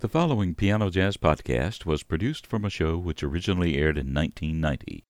[0.00, 5.06] The following Piano Jazz podcast was produced from a show which originally aired in 1990.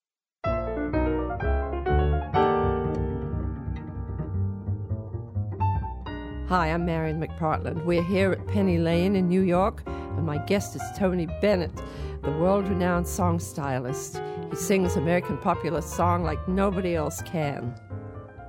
[6.48, 7.84] Hi, I'm Marian McPartland.
[7.84, 11.74] We're here at Penny Lane in New York, and my guest is Tony Bennett,
[12.22, 14.22] the world renowned song stylist.
[14.50, 17.74] He sings American popular song like nobody else can.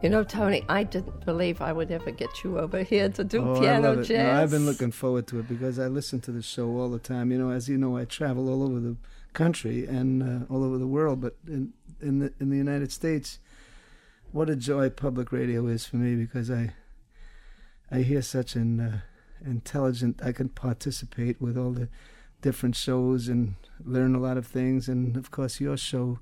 [0.04, 3.41] You know, Tony, I didn't believe I would ever get you over here to do
[3.41, 4.04] oh, piano I love it.
[4.04, 4.34] jazz.
[4.34, 7.00] No, I've been looking forward to it because I listen to the show all the
[7.00, 7.32] time.
[7.32, 8.96] You know, as you know, I travel all over the
[9.33, 13.39] country and uh, all over the world, but in in the in the United States,
[14.32, 16.75] what a joy public radio is for me because I
[17.89, 19.00] I hear such an uh,
[19.43, 20.21] intelligent.
[20.24, 21.89] I can participate with all the
[22.43, 24.88] different shows and learn a lot of things.
[24.88, 26.19] And of course, your show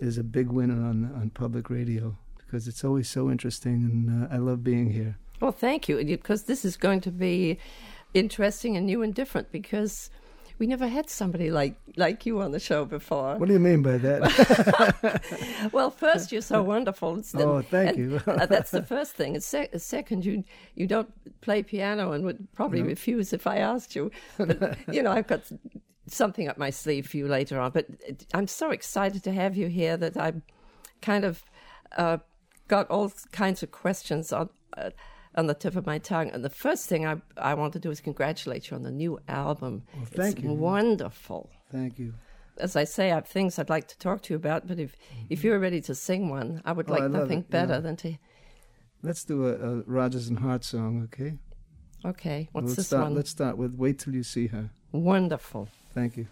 [0.00, 4.34] is a big winner on on public radio because it's always so interesting, and uh,
[4.34, 5.18] I love being here.
[5.40, 7.58] Well, thank you, because this is going to be
[8.14, 10.10] interesting and new and different because
[10.58, 13.36] we never had somebody like like you on the show before.
[13.36, 15.68] What do you mean by that?
[15.72, 17.18] well, first, you're so wonderful.
[17.18, 18.20] It's oh, thank you.
[18.26, 19.34] that's the first thing.
[19.34, 22.86] And se- second, you you don't play piano and would probably no.
[22.86, 24.10] refuse if I asked you.
[24.38, 25.42] But, you know, I've got
[26.06, 27.72] something up my sleeve for you later on.
[27.72, 27.86] But
[28.32, 30.42] I'm so excited to have you here that I'm
[31.02, 31.44] kind of.
[31.96, 32.18] Uh,
[32.68, 34.90] got all kinds of questions on uh,
[35.34, 36.30] on the tip of my tongue.
[36.30, 39.18] And the first thing I I want to do is congratulate you on the new
[39.28, 39.82] album.
[39.94, 40.52] Well, thank it's you.
[40.52, 41.50] Wonderful.
[41.70, 42.14] Thank you.
[42.58, 44.92] As I say, I have things I'd like to talk to you about, but if
[44.92, 45.26] mm-hmm.
[45.28, 47.80] if you're ready to sing one, I would oh, like I nothing it, better yeah.
[47.80, 48.14] than to.
[49.02, 51.38] Let's do a, a Rodgers and Hart song, okay?
[52.04, 52.48] Okay.
[52.52, 53.14] What's this start, one?
[53.14, 55.68] Let's start with "Wait Till You See Her." Wonderful.
[55.92, 56.28] Thank you.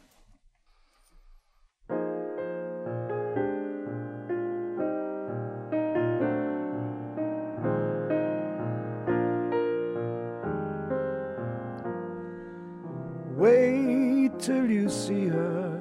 [14.45, 15.81] Till you see her,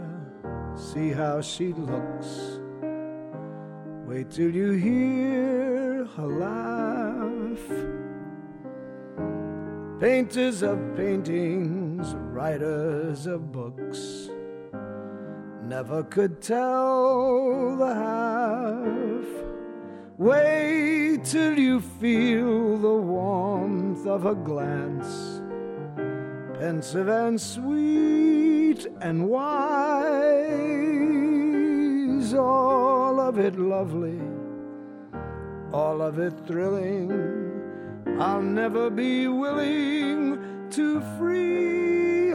[0.73, 2.61] see how she looks.
[4.07, 7.65] Wait till you hear her laugh.
[9.99, 14.29] Painters of paintings, writers of books,
[15.63, 19.27] never could tell the half.
[20.17, 25.41] Wait till you feel the warmth of her glance
[26.59, 28.22] pensive and sweet
[29.01, 29.43] and wise,
[32.33, 34.21] all of it lovely,
[35.71, 37.41] all of it thrilling.
[38.19, 40.39] I'll never be willing
[40.71, 42.33] to free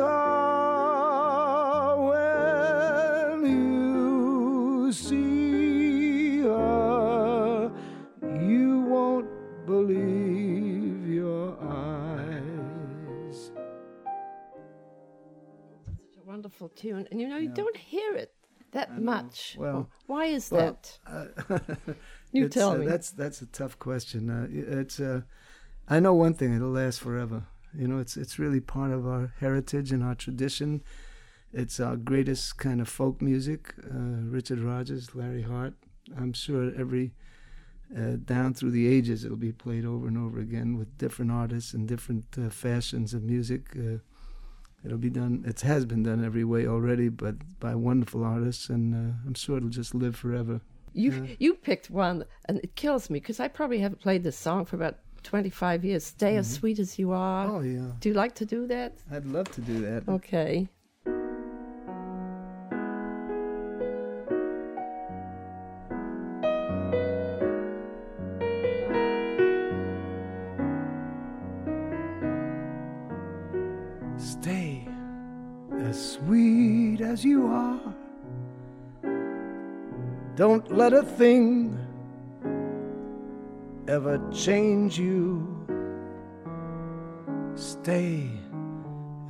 [16.69, 17.55] wonderful tune, and you know you Yeah.
[17.55, 18.33] don't hear it
[18.73, 19.57] that much.
[19.59, 20.99] Well, why is well, that?
[21.07, 21.59] uh,
[22.33, 22.87] You tell uh, me.
[22.87, 24.31] That's that's a tough question.
[24.31, 25.23] Uh, it's uh,
[25.89, 27.47] I know one thing; it'll last forever.
[27.75, 30.83] You know, it's it's really part of our heritage and our tradition.
[31.53, 33.75] It's our greatest kind of folk music.
[33.83, 35.75] Uh, Richard Rodgers, Larry Hart.
[36.17, 37.13] I'm sure every
[37.97, 41.73] uh, down through the ages, it'll be played over and over again with different artists
[41.73, 43.75] and different uh, fashions of music.
[44.83, 45.45] Uh, it'll be done.
[45.47, 49.57] It has been done every way already, but by wonderful artists, and uh, I'm sure
[49.57, 50.61] it'll just live forever.
[50.95, 51.35] You Yeah.
[51.39, 54.77] you picked one, and it kills me because I probably haven't played this song for
[54.77, 56.05] about twenty five years.
[56.05, 57.47] Stay as sweet as you are.
[57.47, 57.57] Mm-hmm.
[57.57, 58.95] Oh yeah, Do you like to do that?
[59.11, 60.09] I'd love to do that.
[60.09, 60.69] Okay.
[77.19, 77.95] As you are.
[80.37, 81.77] Don't let a thing
[83.89, 85.67] ever change you.
[87.57, 88.31] Stay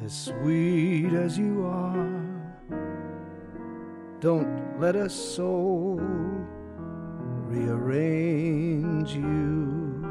[0.05, 2.61] as sweet as you are.
[4.21, 5.99] Don't let a soul
[7.49, 10.05] rearrange you.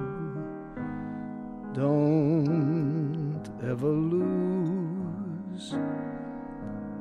[1.73, 5.75] Don't ever lose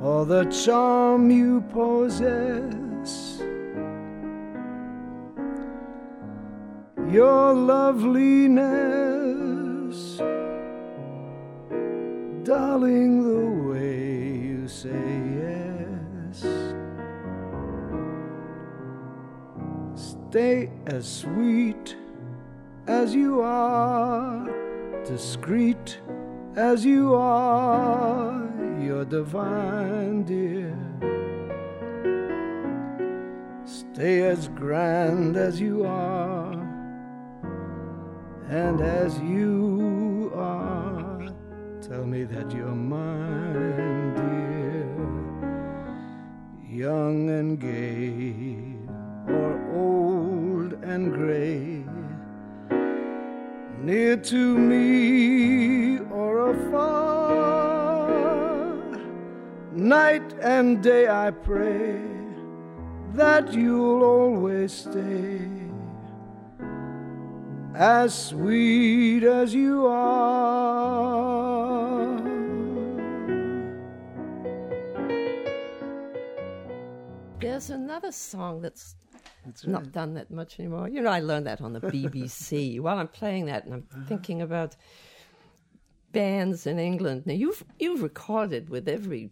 [0.02, 3.42] all the charm you possess.
[7.08, 8.58] Your loveliness,
[12.42, 16.44] darling, the way you say yes.
[19.94, 21.96] Stay as sweet
[22.86, 24.46] as you are,
[25.04, 26.00] discreet
[26.56, 28.55] as you are.
[28.80, 30.76] You're divine, dear.
[33.64, 36.52] Stay as grand as you are,
[38.48, 41.28] and as you are.
[41.80, 44.86] Tell me that you're mine, dear.
[46.68, 48.76] Young and gay,
[49.32, 51.84] or old and gray
[53.86, 57.05] near to me or afar.
[59.90, 62.00] Night and day I pray
[63.14, 65.38] that you'll always stay
[67.72, 71.16] as sweet as you are.
[77.40, 78.96] There's another song that's
[79.44, 80.88] That's not done that much anymore.
[80.88, 84.04] You know, I learned that on the BBC while I'm playing that, and I'm Uh-huh.
[84.08, 84.74] thinking about
[86.12, 87.22] bands in England.
[87.26, 89.30] Now, you've you've recorded with every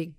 [0.00, 0.12] big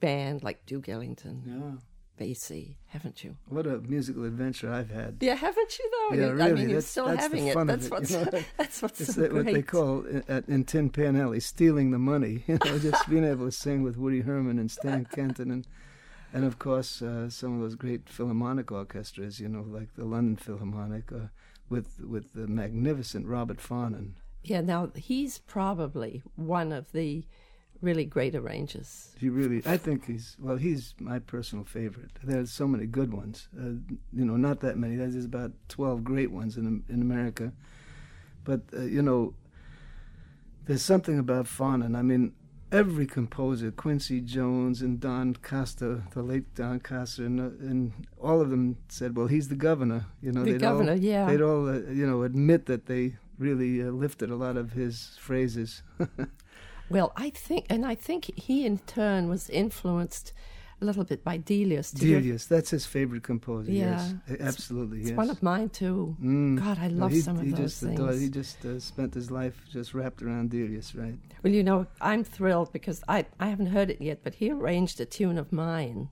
[0.00, 1.76] band like Duke Ellington, Yeah.
[2.16, 3.36] Basie, haven't you?
[3.48, 5.16] What a musical adventure I've had.
[5.20, 6.16] Yeah, haven't you though?
[6.16, 7.56] Yeah, You- I mean, you're still having it.
[7.66, 8.30] That's it, what's you know?
[8.58, 11.90] that's what's It's so that- what they call in, at- in Tin Pan Alley stealing
[11.90, 12.44] the money.
[12.48, 15.66] You know, just being able to sing with Woody Herman and Stan Kenton and
[16.32, 19.40] and of course uh, some of those great philharmonic orchestras.
[19.40, 21.28] You know, like the London Philharmonic uh,
[21.68, 24.14] with with the magnificent Robert Farnon.
[24.44, 27.24] Yeah, now he's probably one of the
[27.84, 29.14] really great arrangers.
[29.18, 30.56] He really, I think he's well.
[30.56, 32.10] He's my personal favorite.
[32.22, 33.48] There's so many good ones.
[33.56, 33.76] Uh,
[34.12, 34.96] you know, not that many.
[34.96, 37.52] There's about twelve great ones in in America,
[38.44, 39.34] but uh, you know,
[40.66, 41.96] there's something about Farnon.
[41.96, 42.32] I mean,
[42.72, 48.40] every composer, Quincy Jones and Don Costa, the late Don Costa, and, uh, and all
[48.40, 51.26] of them said, "Well, he's the governor." You know, The they'd governor, all, yeah.
[51.26, 55.16] They'd all, uh, you know, admit that they really uh, lifted a lot of his
[55.20, 55.82] phrases.
[56.94, 60.32] Well, I think, and I think he in turn was influenced
[60.80, 61.90] a little bit by Delius.
[61.90, 63.72] Delius, that's his favorite composer.
[63.72, 64.36] yes, Yeah.
[64.36, 64.98] A- absolutely.
[65.00, 65.16] It's yes.
[65.16, 66.16] one of mine too.
[66.22, 66.58] Mm.
[66.64, 67.98] God, I No, love he, some of he those just things.
[67.98, 71.18] adored- he just uh, spent his life just wrapped around Delius, right?
[71.42, 75.00] Well, you know, I'm thrilled because I, I haven't heard it yet, but he arranged
[75.00, 76.10] a tune of mine,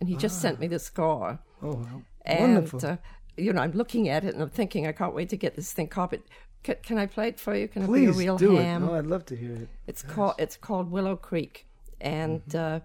[0.00, 1.38] and he just sent me the score.
[1.62, 1.86] Oh,
[2.26, 2.80] And, wonderful!
[2.86, 2.96] uh,
[3.38, 5.72] you know, I'm looking at it and I'm thinking, I can't wait to get this
[5.72, 6.22] thing copied.
[6.62, 7.68] Can, can I play it for you?
[7.68, 8.84] Can it Please be a real do ham?
[8.84, 8.88] it.
[8.90, 9.68] Oh, I'd love to hear it.
[9.86, 11.66] It's called it's called Willow Creek,
[12.00, 12.76] and Mm-hmm.
[12.76, 12.80] uh,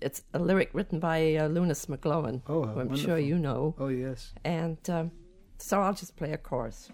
[0.00, 3.74] it's a lyric written by uh, Loonis McGlohon, Oh, who I'm sure you know.
[3.78, 4.32] Oh, yes.
[4.44, 5.10] And um,
[5.58, 6.90] so I'll just play a chorus.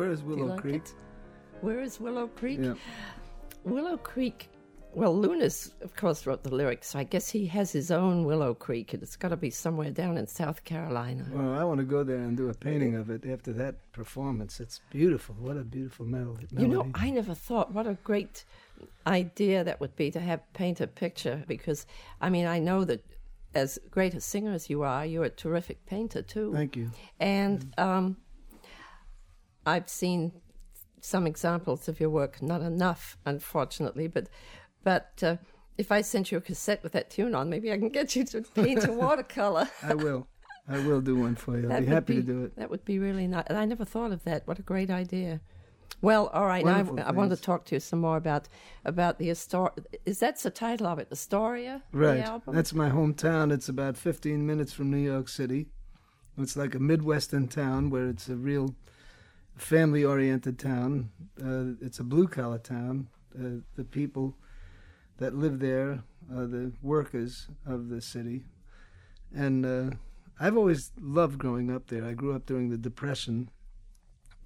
[0.00, 0.76] Where is Willow like Creek?
[0.76, 0.94] it?
[1.60, 2.60] Where is Willow Creek?
[2.62, 2.74] Yeah.
[3.64, 4.48] Willow Creek.
[4.94, 6.88] Well, Loonis, of course, wrote the lyrics.
[6.88, 9.90] So I guess he has his own Willow Creek, and it's got to be somewhere
[9.90, 11.26] down in South Carolina.
[11.30, 14.58] Well, I want to go there and do a painting of it after that performance.
[14.58, 15.34] It's beautiful.
[15.38, 16.46] What a beautiful mel- melody.
[16.56, 18.46] You know, I never thought what a great
[19.06, 21.84] idea that would be to have paint a picture because,
[22.22, 23.04] I mean, I know that
[23.54, 26.52] as great a singer as you are, you're a terrific painter too.
[26.54, 26.90] Thank you.
[27.20, 28.16] And um,
[29.66, 30.32] I've seen
[31.00, 34.28] some examples of your work, not enough, unfortunately, but
[34.82, 35.36] but uh,
[35.78, 38.24] If I sent you a cassette with that tune on, maybe I can get you
[38.24, 39.68] to paint a watercolor.
[39.82, 40.26] I will.
[40.68, 41.70] I will do one for you.
[41.70, 42.56] I'll be happy be- to do it.
[42.56, 43.44] That would be really nice.
[43.48, 44.46] And I never thought of that.
[44.46, 45.40] What a great idea.
[46.02, 46.64] Well, all right.
[46.64, 48.48] Now I, I want to talk to you some more about
[48.84, 49.72] about the Astoria.
[50.06, 51.08] Is that's the title of it?
[51.10, 51.82] Astoria.
[51.92, 52.24] Right.
[52.46, 53.52] That's my hometown.
[53.52, 55.68] It's about 15 minutes from New York City.
[56.38, 58.74] It's like a Midwestern town where it's a real
[59.60, 61.10] family oriented town.
[61.40, 63.08] Uh, it's a blue collar town.
[63.38, 64.36] Uh, the people
[65.18, 66.02] that live there
[66.34, 68.44] are the workers of the city.
[69.34, 69.96] And uh,
[70.38, 72.04] I've always loved growing up there.
[72.04, 73.50] I grew up during the Depression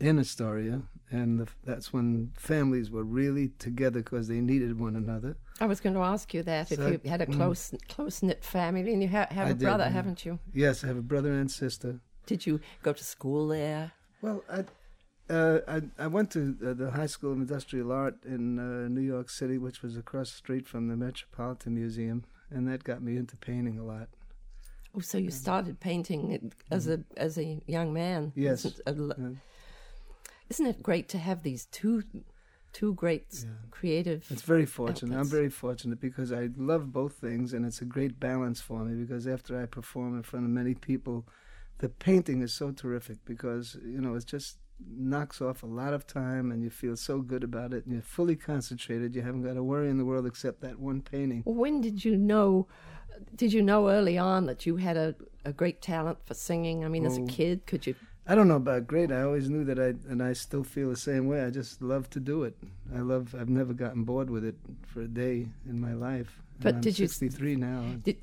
[0.01, 5.37] in Astoria, and the, that's when families were really together because they needed one another.
[5.61, 7.37] I was going to ask you that if So- you had a mm.
[7.37, 9.91] close close knit family, and you ha- have I a brother, yeah.
[9.91, 10.41] haven't you?
[10.53, 12.01] Yes, I have a brother and sister.
[12.27, 13.93] Did you go to school there?
[14.21, 14.65] Well, I,
[15.31, 19.01] uh, I I went to uh, the High School of Industrial Art in uh, New
[19.01, 23.17] York City, which was across the street from the Metropolitan Museum, and that got me
[23.17, 24.09] into painting a lot.
[24.97, 28.29] Oh, so you started painting as a as a young man?
[28.29, 28.43] Mm-hmm.
[28.43, 28.65] Yes.
[28.65, 29.31] Isn't, a l- Yeah.
[30.51, 32.03] isn't it great to have these two
[32.73, 33.51] two great Yeah.
[33.71, 34.27] creative?
[34.31, 35.17] It's very fortunate.
[35.19, 38.95] I'm very fortunate because I love both things, and it's a great balance for me.
[39.05, 41.27] Because after I perform in front of many people,
[41.79, 44.59] the painting is so terrific because you know it's just
[44.97, 48.03] knocks off a lot of time, and you feel so good about it, and you're
[48.03, 49.15] fully concentrated.
[49.15, 51.43] You haven't got a worry in the world except that one painting.
[51.47, 52.67] When did you know?
[53.37, 55.15] Did you know early on that you had a,
[55.45, 56.85] a great talent for singing?
[56.85, 57.27] I mean, as a Oh.
[57.27, 57.95] kid, could you?
[58.27, 59.13] I don't know about great.
[59.13, 61.45] I always knew that I, and I still feel the same way.
[61.45, 62.57] I just love to do it.
[62.95, 63.35] I love.
[63.39, 66.41] I've never gotten bored with it for a day in my life.
[66.55, 67.85] And But I'm did you- 63 now.
[68.03, 68.17] Did,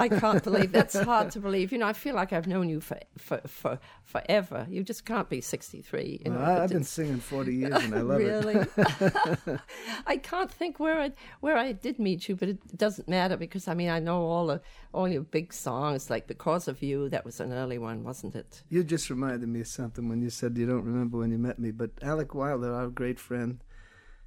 [0.00, 1.70] I can't believe that's hard to believe.
[1.72, 4.66] You know, I feel like I've known you for for, for forever.
[4.68, 6.20] You just can't be sixty three.
[6.24, 8.54] You know, Well, I've been singing 40 years, and I love really?
[8.56, 9.60] it.
[10.06, 13.68] I can't think where I where I did meet you, but it doesn't matter because
[13.68, 14.60] I mean I know all the
[14.92, 18.62] all your big songs like "Because of You." That was an early one, wasn't it?
[18.68, 21.58] You just reminded me of something when you said you don't remember when you met
[21.58, 21.70] me.
[21.70, 23.62] But Alec Wilder, our great friend,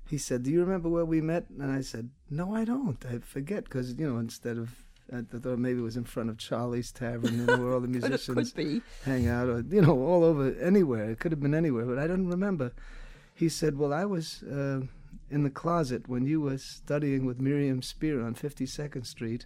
[0.09, 3.03] he said, "Do you remember where we met?" And I said, "No, I don't.
[3.05, 4.69] I forget because you know instead of."
[5.11, 7.87] I thought maybe it was in front of Charlie's Tavern, you know, where all the
[7.99, 11.09] musicians could hang out, or you know, all over anywhere.
[11.11, 12.71] It could have been anywhere, but I don't remember.
[13.35, 14.81] He said, "Well, I was uh,
[15.29, 19.45] in the closet when you were studying with Miriam Spear on 52nd Street,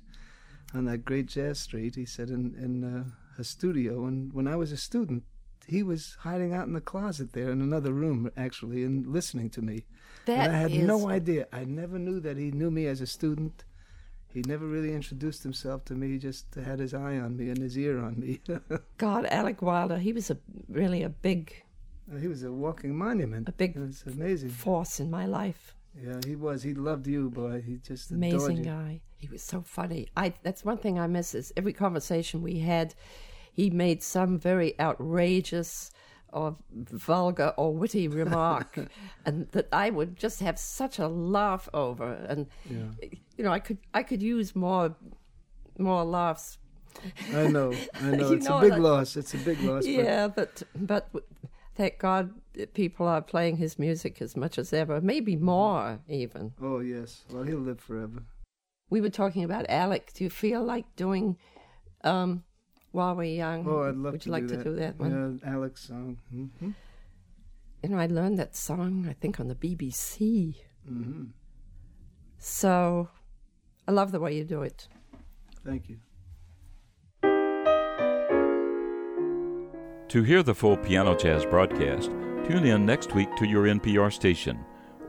[0.74, 3.04] on that great jazz street." He said, "in in uh,
[3.38, 5.24] her studio, and when I was a student,
[5.68, 9.62] he was hiding out in the closet there in another room, actually, and listening to
[9.62, 9.86] me.
[10.26, 11.48] That and I had is- no idea.
[11.52, 13.64] I never knew that he knew me as a student."
[14.38, 16.10] He never really introduced himself to me.
[16.10, 18.40] He just had his eye on me and his ear on me.
[19.00, 19.98] God, Alec Wilder.
[19.98, 20.38] He was a
[20.70, 21.64] really a big
[22.14, 23.50] uh, he was a walking monument.
[23.50, 24.50] A big It was amazing.
[24.50, 25.74] force in my life.
[26.00, 26.62] Yeah, he was.
[26.62, 27.64] He loved you, boy.
[27.66, 29.02] He just Amazing guy.
[29.18, 30.08] He was so funny.
[30.16, 32.94] I that's one thing I miss is every conversation we had,
[33.52, 35.90] he made some very outrageous
[36.34, 38.78] or vulgar or witty remark,
[39.26, 42.14] and that I would just have such a laugh over.
[42.30, 43.10] And Yeah.
[43.38, 44.96] you know, I could I could use more
[45.78, 46.58] more laughs.
[47.34, 47.74] I know.
[47.94, 48.32] I know.
[48.34, 49.16] It's know, a big like- loss.
[49.18, 49.86] It's a big loss.
[49.86, 51.10] Yeah, but but
[51.76, 52.32] thank God
[52.74, 56.54] people are playing his music as much as ever, maybe more even.
[56.62, 57.24] Oh yes.
[57.32, 58.24] Well, he'll live forever.
[58.90, 60.12] We were talking about Alec.
[60.14, 61.38] Do you feel like doing
[62.04, 62.44] um,
[62.98, 63.66] while we're young?
[63.68, 65.40] Oh, I'd love Would to you like do to do that one?
[65.44, 66.18] Yeah, Alec's song.
[66.32, 66.72] hmm
[67.84, 70.56] You know, I learned that song I think on the BBC.
[70.88, 71.26] hmm
[72.40, 73.10] So
[73.88, 74.88] I love the way you do it.
[75.64, 75.98] Thank you.
[80.10, 82.10] To hear the full Piano Jazz broadcast,
[82.48, 84.58] tune in next week to your NPR station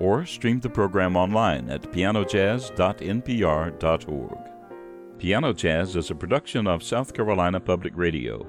[0.01, 4.58] or stream the program online at pianojazz.npr.org.
[5.19, 8.47] Piano Jazz is a production of South Carolina Public Radio.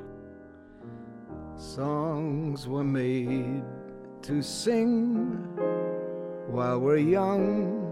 [1.58, 3.64] Songs were made
[4.22, 5.32] to sing
[6.48, 7.88] while we're young.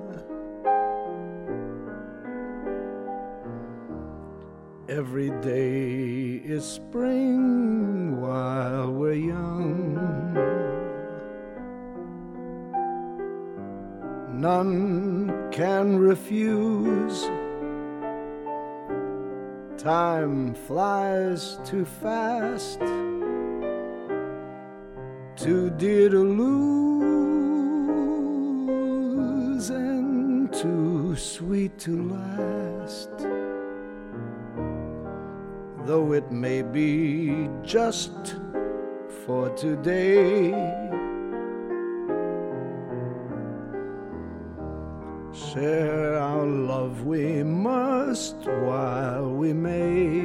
[4.87, 9.95] Every day is spring while we're young.
[14.33, 17.27] None can refuse.
[19.87, 22.79] Time flies too fast
[25.37, 26.59] too dear to lose
[29.69, 33.11] and too sweet to last.
[35.85, 38.35] Though it may be just
[39.23, 40.51] for today,
[45.53, 47.43] Share our love we
[48.07, 50.21] must while we may.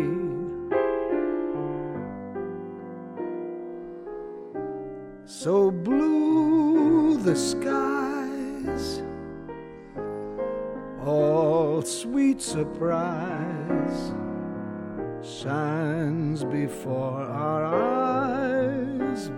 [5.27, 9.03] So blue the skies,
[11.05, 14.13] all sweet surprise
[15.21, 19.29] shines before our eyes.